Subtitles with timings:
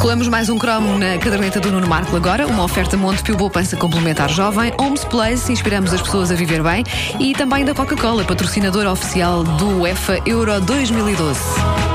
[0.00, 4.28] Colamos mais um cromo na caderneta do Nuno Marco agora, uma oferta Montepio Poupança Complementar
[4.28, 6.84] Jovem, Homes Place, inspiramos as pessoas a viver bem
[7.18, 11.85] e também da Coca-Cola, patrocinadora oficial do UEFA Euro 2012.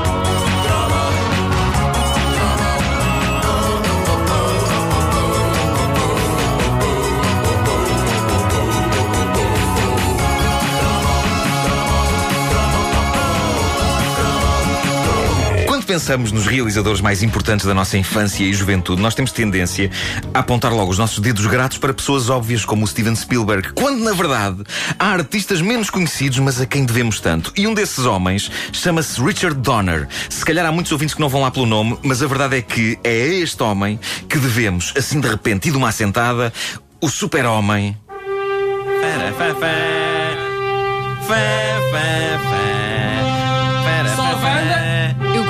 [15.92, 19.90] Pensamos nos realizadores mais importantes da nossa infância e juventude, nós temos tendência
[20.32, 24.02] a apontar logo os nossos dedos gratos para pessoas óbvias como o Steven Spielberg, quando
[24.02, 24.64] na verdade
[24.98, 27.52] há artistas menos conhecidos, mas a quem devemos tanto.
[27.54, 30.08] E um desses homens chama-se Richard Donner.
[30.30, 32.62] Se calhar há muitos ouvintes que não vão lá pelo nome, mas a verdade é
[32.62, 36.50] que é a este homem que devemos, assim de repente e de uma assentada,
[37.02, 37.94] o super-homem.
[42.48, 42.61] Eu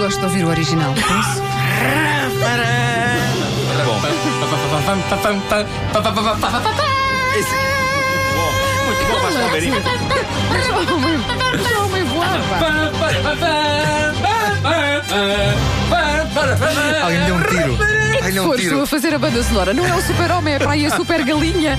[0.02, 0.92] gosto de ouvir o original.
[7.39, 7.55] Esse-
[8.34, 8.53] Bom,
[8.86, 9.77] muito bom, Vasco Palmeirinho.
[11.78, 12.58] O homem voava.
[17.05, 18.02] Alguém deu um tiro.
[18.23, 18.83] Ai, não, tiro.
[18.83, 19.75] a fazer a banda sonora.
[19.75, 21.77] Não é o super-homem, é para aí a super-galinha.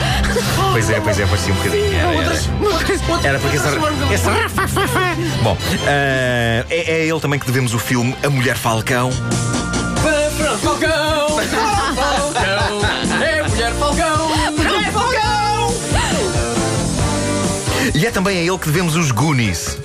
[0.72, 1.86] Pois é, pois é, parecia um bocadinho.
[1.96, 3.28] Era, era.
[3.28, 3.68] Era porque esse.
[4.14, 4.30] esse
[5.42, 9.12] Bom, eh, é, é a ele também que devemos o filme A Mulher Falcão.
[10.62, 11.30] Falcão!
[11.30, 12.82] Falcão!
[13.22, 14.30] É mulher Falcão!
[14.52, 15.74] Mulher Falcão!
[17.96, 19.78] E é também a ele que devemos os Goonies.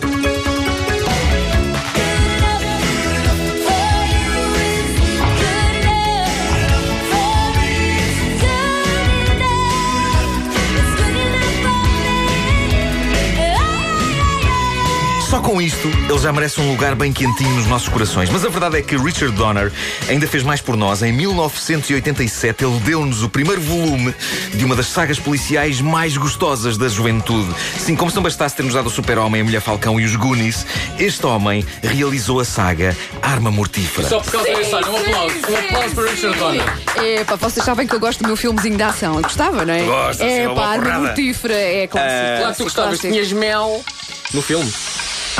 [15.28, 18.30] Só com isto, ele já merece um lugar bem quentinho nos nossos corações.
[18.30, 19.70] Mas a verdade é que Richard Donner
[20.08, 21.02] ainda fez mais por nós.
[21.02, 24.14] Em 1987, ele deu-nos o primeiro volume
[24.54, 27.54] de uma das sagas policiais mais gostosas da juventude.
[27.78, 30.64] Sim, como se não bastasse ter-nos dado o Super-Homem, a Mulher Falcão e os Goonies,
[30.98, 34.08] este homem realizou a saga Arma Mortífera.
[34.08, 35.34] Só por causa desse olha, um aplauso.
[35.46, 36.78] Um aplauso para Richard Donner.
[36.96, 39.16] É, pá, vocês sabem que eu gosto do meu filmezinho de ação.
[39.16, 39.82] Eu gostava, não é?
[39.84, 41.04] Gosta, sim, é, pá, arma porrada.
[41.04, 42.38] mortífera, é clássico.
[42.38, 43.84] Claro que tu gostavas, tinhas mel
[44.32, 44.72] no filme.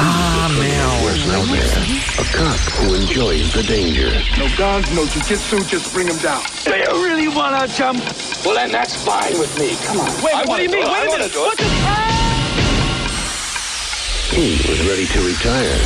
[0.00, 0.88] Ah, Mel!
[1.30, 1.82] out there.
[2.18, 4.10] A cop who enjoys the danger.
[4.38, 6.42] No guns, no jujitsu, just bring him down.
[6.64, 8.00] Do you really want to jump?
[8.44, 9.76] Well, then that's fine with me.
[9.86, 10.22] Come on.
[10.22, 10.86] Wait, what do you mean?
[10.86, 11.34] Wait a minute.
[11.34, 11.64] What the?
[14.34, 15.78] He was ready to retire.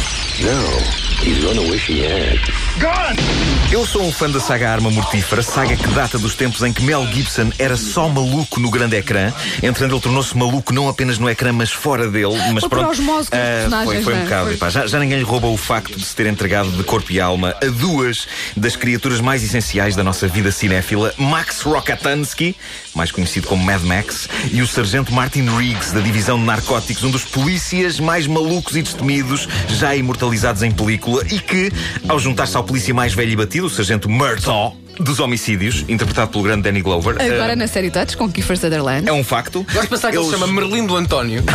[0.42, 0.78] Now,
[1.20, 2.38] he's gonna wish he had.
[2.80, 3.61] Gun!
[3.72, 6.82] Eu sou um fã da saga Arma Mortífera, saga que data dos tempos em que
[6.82, 9.32] Mel Gibson era só maluco no grande ecrã.
[9.62, 12.36] Entretanto, ele tornou-se maluco não apenas no ecrã, mas fora dele.
[12.52, 14.22] Mas pronto, osmose com personagens, foi, foi um é?
[14.24, 14.44] bocado.
[14.44, 14.54] Foi.
[14.56, 17.18] epá, já, já ninguém lhe rouba o facto de se ter entregado de corpo e
[17.18, 22.54] alma a duas das criaturas mais essenciais da nossa vida cinéfila: Max Rokatansky,
[22.94, 27.10] mais conhecido como Mad Max, e o Sargento Martin Riggs, da divisão de narcóticos, um
[27.10, 31.72] dos polícias mais malucos e destemidos já imortalizados em película e que,
[32.06, 36.44] ao juntar-se ao polícia mais velho e batido, o Sargento Murtaugh, dos homicídios, interpretado pelo
[36.44, 37.16] grande Danny Glover.
[37.20, 39.08] Agora eh, na série Touch com Kiefer Sutherland.
[39.08, 39.64] é um facto.
[39.72, 41.42] Gosto de pensar que ele se Eles- chama Merlindo António.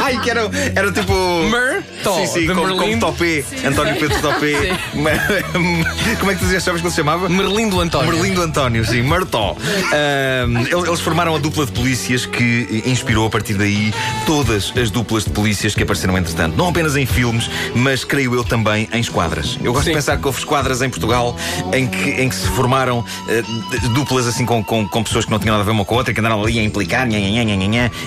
[0.00, 1.12] Ai, que era, era tipo.
[1.12, 3.06] Murtaugh, Sim, sim, de como, como Merlindo.
[3.06, 3.44] Topé.
[3.66, 4.78] António Pedro Topé.
[6.20, 7.28] como é que tu achavas que ele se chamava?
[7.28, 8.12] Merlindo António.
[8.12, 9.56] Merlindo António, sim, Murtaugh.
[9.92, 13.92] Ahm, eles eles formaram a dupla de polícias que inspirou a partir daí
[14.26, 16.56] todas as duplas de polícias que apareceram entretanto.
[16.56, 19.58] Não apenas em filmes, mas creio eu também em esquadras.
[19.62, 19.90] Eu gosto Sim.
[19.90, 21.36] de pensar que houve esquadras em Portugal
[21.72, 25.38] em que, em que se formaram d- duplas assim com, com, com pessoas que não
[25.38, 27.18] tinham nada a ver uma com a outra, que andaram ali a implicar, nha,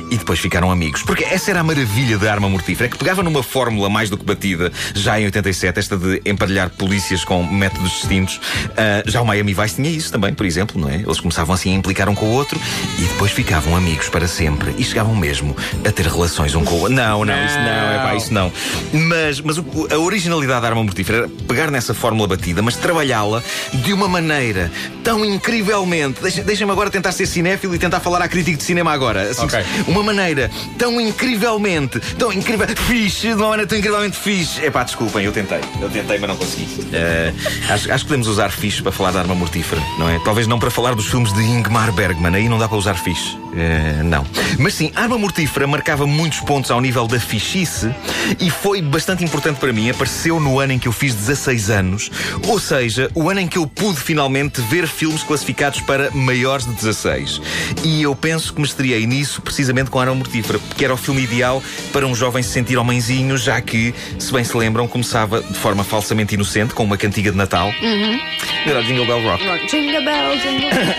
[0.10, 1.02] e depois ficaram amigos.
[1.04, 4.18] Porque essa era a maravilha da arma mortífera, é que pegava numa fórmula mais do
[4.18, 8.40] que batida, já em 87, esta de emparelhar polícias com métodos distintos.
[8.78, 10.96] Ah, já o Miami Vice tinha isso também, por exemplo, não é?
[10.96, 12.60] Eles começavam assim a implicar um com o outro
[13.00, 15.56] e depois ficavam amigos para sempre e chegavam mesmo
[15.88, 16.96] a ter relações um com o outro.
[16.96, 18.52] Não, não, isso não, é pá, isso não.
[18.94, 23.42] Mas, mas a originalidade da arma mortífera era pegar nessa fórmula batida, mas trabalhá-la
[23.74, 24.72] de uma maneira
[25.04, 26.22] tão incrivelmente.
[26.22, 29.24] Deixa- Deixa-me agora tentar ser cinéfilo e tentar falar à crítica de cinema agora.
[29.32, 29.60] Assim, Ok.
[29.88, 34.64] Uma maneira tão incrivelmente, tão incrível, fixe, de uma maneira tão incrivelmente fixe.
[34.66, 35.60] Epá, desculpem, eu tentei.
[35.82, 36.68] Eu tentei, mas não consegui.
[36.94, 37.34] Eh,
[37.70, 40.20] acho, acho que podemos usar fixe para falar da arma mortífera, não é?
[40.24, 43.38] Talvez não para falar dos filmes de Ingmar Bergman, aí não dá para usar fixe.
[43.56, 44.26] Eh, não.
[44.58, 47.94] Mas sim, arma mortífera marcava muitos pontos ao nível da fichice
[48.40, 49.90] e foi bastante importante para mim.
[49.90, 52.12] Apareceu no ano em que eu fiz 16 anos,
[52.48, 56.74] ou seja, o ano em que eu pude finalmente ver filmes classificados para maiores de
[56.74, 57.42] 16.
[57.84, 61.24] E eu penso que me estreiei nisso precisamente com Arma Mortífera, porque era o filme
[61.24, 61.62] ideal
[61.92, 65.84] para um jovem se sentir homenzinho, já que, se bem se lembram, começava de forma
[65.84, 67.74] falsamente inocente, com uma cantiga de Natal.
[67.82, 68.20] Uhum.
[68.66, 69.44] Era Jingle Bell Rock.
[69.68, 70.92] Jingle bell, jingle bell.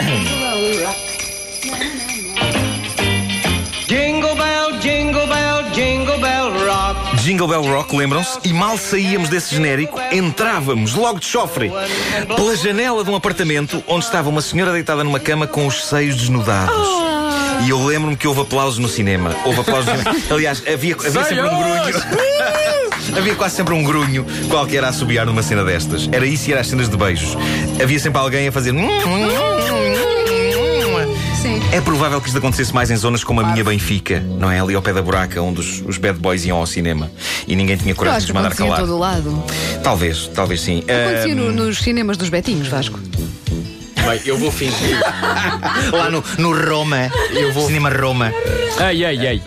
[0.63, 1.13] Jingle
[7.33, 8.39] Jingle Bell Rock, lembram-se?
[8.45, 11.73] E mal saíamos desse genérico, entrávamos logo de chofre
[12.27, 16.15] pela janela de um apartamento onde estava uma senhora deitada numa cama com os seios
[16.15, 16.87] desnudados.
[17.65, 19.35] E eu lembro-me que houve aplausos no cinema.
[19.47, 20.17] Houve aplausos no cinema.
[20.31, 22.43] Aliás, havia, havia sempre um grunho.
[23.17, 26.09] Havia quase sempre um grunho qualquer a assobiar numa cena destas.
[26.13, 27.37] Era isso e era as cenas de beijos.
[27.83, 28.73] Havia sempre alguém a fazer.
[31.73, 34.61] É provável que isto acontecesse mais em zonas como a minha Benfica, não é?
[34.61, 37.11] Ali ao pé da buraca, onde os, os bad boys iam ao cinema
[37.49, 38.79] e ninguém tinha coragem de os mandar calar.
[38.81, 39.43] todo lado.
[39.83, 40.81] Talvez, talvez sim.
[40.81, 43.01] Acontecia no- nos cinemas dos Betinhos, Vasco.
[44.05, 44.99] Bem, eu vou fingir.
[45.93, 48.33] Lá no, no Roma, Eu vou- Cinema Roma,
[48.79, 49.43] Ai, ai, ai.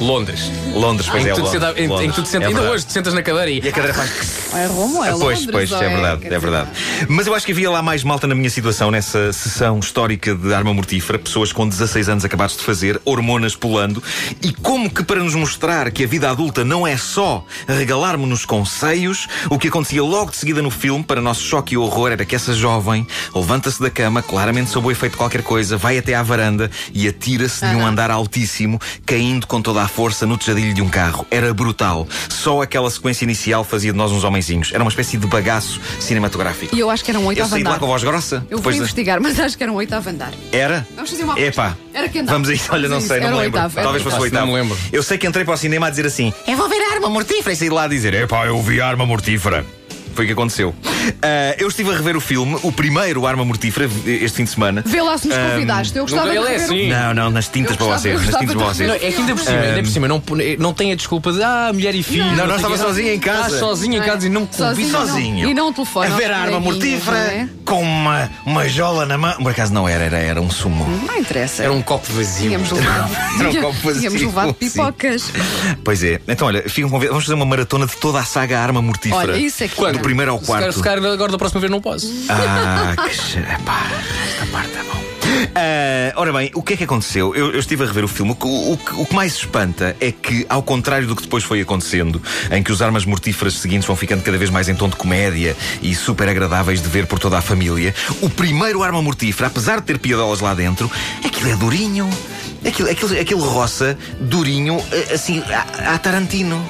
[0.00, 0.50] Londres.
[0.74, 1.32] Londres, pois Em é.
[1.34, 2.14] Londres, senta- em- em que Londres.
[2.14, 2.46] tu te sentas.
[2.48, 3.60] É Ainda hoje te sentas na cadeira e.
[3.60, 4.40] E a cadeira faz.
[4.54, 6.70] É Roma, é Ah, pois, Londres, pois, ou é verdade, é verdade.
[7.08, 10.52] Mas eu acho que havia lá mais malta na minha situação, nessa sessão histórica de
[10.52, 14.02] arma mortífera, pessoas com 16 anos acabados de fazer, hormonas pulando,
[14.42, 18.64] e como que para nos mostrar que a vida adulta não é só regalarmos-nos com
[18.64, 22.24] seios, o que acontecia logo de seguida no filme, para nosso choque e horror, era
[22.24, 26.14] que essa jovem levanta-se da cama, claramente sob o efeito de qualquer coisa, vai até
[26.14, 30.72] à varanda e atira-se de um andar altíssimo, caindo com toda a força no tejadilho
[30.72, 31.26] de um carro.
[31.30, 32.08] Era brutal.
[32.30, 34.70] Só aquela sequência inicial fazia de nós uns homenzinhos.
[34.72, 36.74] Era uma espécie de bagaço cinematográfico.
[36.74, 37.78] E eu acho que era um Eu oitavo saí de lá andar.
[37.80, 38.46] com a voz grossa.
[38.48, 40.32] Eu de- investigar, mas acho que era um oitavo andar.
[40.50, 40.86] Era?
[40.96, 41.48] Vamos fazer uma aposta.
[41.50, 41.76] Epá.
[41.92, 42.32] Era que andava.
[42.38, 43.60] Vamos a isso, olha, não a sei, não me lembro.
[43.70, 44.22] Talvez fosse o oitavo.
[44.22, 44.46] oitavo.
[44.46, 44.78] Não me lembro.
[44.90, 47.52] Eu sei que entrei para o cinema a dizer assim: Eu vou ver arma mortífera
[47.52, 49.66] e saí de lá a dizer: Epá, eu vi arma mortífera.
[50.14, 50.74] Foi o que aconteceu.
[51.22, 54.82] Ah, eu estive a rever o filme, o primeiro Arma Mortífera, este fim de semana.
[54.86, 55.96] Vê lá se nos Ahm, convidaste.
[55.98, 56.88] Eu gostava ele de é rever o- assim.
[56.88, 58.26] Não, não, nas tintas para vocês.
[58.26, 58.88] Nas tintas para vocês.
[58.88, 60.22] Não, é que ainda por cima, ainda por cima não,
[60.58, 62.24] não tem a desculpa de ah, mulher e filho.
[62.24, 62.82] Não, não, sei estava quê.
[62.82, 63.40] sozinho em casa.
[63.44, 64.48] Estás sozinho em casa e não me
[64.90, 65.50] Sozinho, não.
[65.50, 67.48] E não o telefone A ver a arma mortífera não é?
[67.64, 69.32] com uma, uma jola na mão.
[69.34, 70.86] Por acaso não era, era, era um sumo.
[71.06, 71.62] Não interessa.
[71.62, 72.48] Era um copo vazio.
[72.48, 73.10] Tínhamos levado,
[73.40, 75.32] Era um copo vazio, tínhamos levado pipocas.
[75.84, 76.20] Pois é.
[76.28, 76.64] Então, olha.
[76.90, 79.32] Vamos fazer uma maratona de toda a saga Arma Mortífera.
[79.32, 80.80] Olha, isso é que Do primeiro ao quarto.
[80.98, 82.08] Agora da próxima vez não posso.
[82.28, 83.38] Ah, que.
[83.38, 83.80] Epá,
[84.32, 85.00] esta parte é bom.
[85.54, 87.34] Ah, ora bem, o que é que aconteceu?
[87.34, 88.32] Eu, eu estive a rever o filme.
[88.32, 91.60] O, que- o o que mais espanta é que, ao contrário do que depois foi
[91.60, 92.20] acontecendo,
[92.50, 95.56] em que os armas mortíferas seguintes vão ficando cada vez mais em tom de comédia
[95.80, 99.86] e super agradáveis de ver por toda a família, o primeiro arma mortífera, apesar de
[99.86, 100.90] ter piadolas lá dentro,
[101.24, 102.08] aquilo é durinho.
[102.66, 106.62] Aquilo, aquilo, aquilo roça durinho, eh, assim, a, a Tarantino.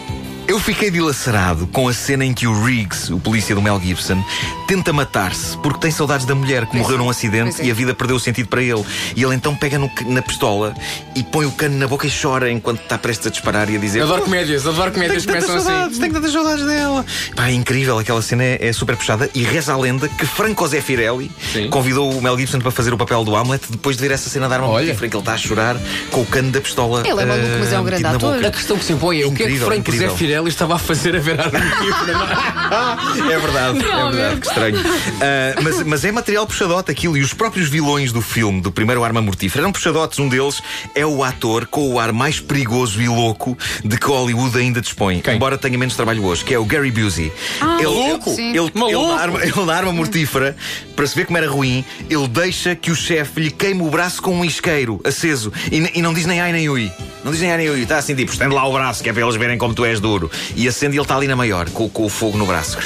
[0.50, 4.20] Eu fiquei dilacerado com a cena em que o Riggs, o polícia do Mel Gibson,
[4.66, 7.66] tenta matar-se porque tem saudades da mulher que Pois morreu num acidente pois é.
[7.66, 8.84] e a vida perdeu o sentido para ele.
[9.14, 10.74] E ele então pega no na pistola
[11.14, 13.78] e põe o cano na boca e chora enquanto está prestes a disparar e a
[13.78, 16.00] dizer: Adoro "Oh, comédias, adoro comédias que tenho tantas começam saudades, assim.
[16.00, 17.06] tenho tantas saudades dela.
[17.36, 20.66] Pá, é incrível, aquela cena é, é super puxada e reza a lenda que Franco
[20.66, 21.70] Zeffirelli Sim.
[21.70, 24.48] convidou o Mel Gibson para fazer o papel do Hamlet depois de ver essa cena
[24.48, 24.90] da arma Olha.
[24.90, 25.76] em que ele está a chorar
[26.10, 27.02] com o cano da pistola.
[27.06, 28.34] Ele é maluco, mas é um eh, grande ator.
[28.34, 28.48] boca.
[28.48, 30.10] A questão que se impõe é o que é que Incrível, Franco incrível.
[30.10, 31.44] Zé Firelli estava a fazer a ver a
[33.30, 34.76] É verdade, é verdade, que estranho.
[35.20, 37.16] Ah, mas, mas é material puxadote aquilo.
[37.16, 40.18] E os próprios vilões do filme, do primeiro Arma Mortífera, eram puxadotes.
[40.18, 40.62] Um deles
[40.94, 45.20] é o ator com o ar mais perigoso e louco de que Hollywood ainda dispõe.
[45.20, 45.36] Quem?
[45.36, 47.32] Embora tenha menos trabalho hoje, que é o Gary Busey.
[47.78, 48.30] ele, louco?
[48.30, 48.56] Ele, Sim.
[48.56, 49.08] ele, Maluco?
[49.08, 50.56] na arma, ele na arma mortífera,
[50.94, 54.22] para se ver como era ruim, ele deixa que o chefe lhe queime o braço
[54.22, 55.52] com um isqueiro aceso.
[55.70, 56.90] E, e não diz nem ai nem ui.
[57.24, 57.82] Não diz nem ai nem ui.
[57.82, 60.00] Está assim tipo, estende lá o braço, que é para eles verem como tu és
[60.00, 60.30] duro.
[60.54, 62.78] E acende e ele está ali na maior, com, com o fogo no braço.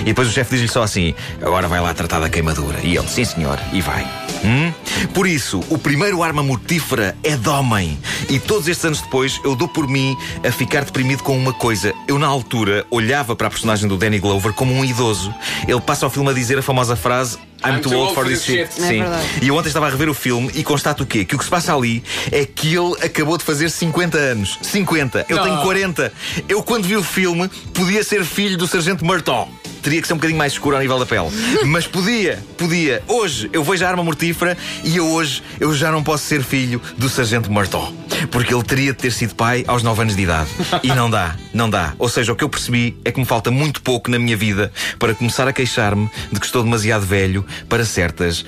[0.00, 2.78] E depois o chefe diz-lhe só assim: agora vai lá tratar da queimadura.
[2.82, 4.06] E ele, sim senhor, e vai.
[4.44, 4.70] Hum?
[5.14, 7.98] Por isso, o primeiro arma mortífera é de homem.
[8.28, 10.14] E todos estes anos depois, eu dou por mim
[10.46, 11.94] a ficar deprimido com uma coisa.
[12.06, 15.34] Eu, na altura, olhava para a personagem do Danny Glover como um idoso.
[15.66, 17.38] Ele passa ao filme a dizer a famosa frase.
[17.70, 18.62] I'm, too old for this shit.
[18.62, 19.00] É Sim.
[19.00, 19.26] verdade.
[19.42, 21.24] E eu ontem estava a rever o filme e constato o quê?
[21.24, 24.58] Que o que se passa ali é que ele acabou de fazer 50 anos.
[24.62, 25.26] 50.
[25.28, 25.62] Eu tenho Não.
[25.62, 26.12] 40.
[26.48, 29.48] Eu, quando vi o filme, podia ser filho do Sargento Murtaugh.
[29.84, 31.28] Teria que ser um bocadinho mais escuro ao nível da pele.
[31.66, 33.02] Mas podia, podia.
[33.06, 36.80] Hoje eu vejo a arma mortífera e eu hoje eu já não posso ser filho
[36.96, 37.92] do Sargento Murtaugh.
[38.30, 40.48] Porque ele teria de ter sido pai aos 9 anos de idade.
[40.82, 41.92] E não dá, não dá.
[41.98, 44.72] Ou seja, o que eu percebi é que me falta muito pouco na minha vida
[44.98, 48.42] para começar a queixar-me de que estou demasiado velho para certas.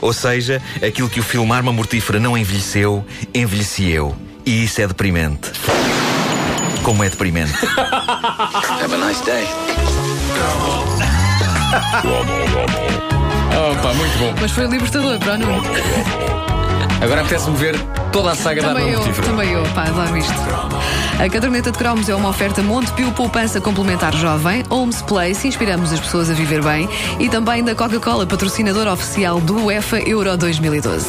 [0.00, 3.04] Ou seja, aquilo que o filme Arma Mortífera não envelheceu,
[3.34, 4.16] envelheci eu.
[4.46, 5.50] E isso é deprimente.
[6.86, 7.52] Como é deprimente.
[7.66, 9.44] Have a nice day.
[13.72, 14.32] Opa, muito bom.
[14.40, 15.62] Mas foi libertador para o Nuno.
[17.02, 17.76] Agora apetece-me ver
[18.12, 19.26] toda a saga da Também Arma eu, Mortífera.
[19.26, 20.32] também eu, pá, adoro isto.
[21.18, 25.98] A caderneta de cromos é uma oferta Montepio Poupança Complementar Jovem, Holmes Place, inspiramos as
[25.98, 26.88] pessoas a viver bem,
[27.18, 31.08] e também da Coca-Cola, patrocinador oficial do UEFA Euro 2012.